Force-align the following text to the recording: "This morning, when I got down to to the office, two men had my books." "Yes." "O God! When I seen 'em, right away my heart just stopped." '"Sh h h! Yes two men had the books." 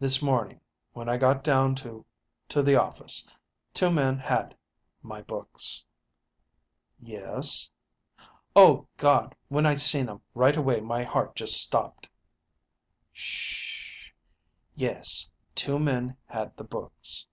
"This 0.00 0.20
morning, 0.20 0.60
when 0.94 1.08
I 1.08 1.16
got 1.16 1.44
down 1.44 1.76
to 1.76 2.04
to 2.48 2.60
the 2.60 2.74
office, 2.74 3.24
two 3.72 3.88
men 3.88 4.18
had 4.18 4.56
my 5.00 5.22
books." 5.22 5.84
"Yes." 6.98 7.70
"O 8.56 8.88
God! 8.96 9.36
When 9.46 9.64
I 9.64 9.76
seen 9.76 10.08
'em, 10.08 10.22
right 10.34 10.56
away 10.56 10.80
my 10.80 11.04
heart 11.04 11.36
just 11.36 11.62
stopped." 11.62 12.08
'"Sh 13.14 13.76
h 13.76 14.08
h! 14.08 14.14
Yes 14.74 15.30
two 15.54 15.78
men 15.78 16.16
had 16.26 16.56
the 16.56 16.64
books." 16.64 17.28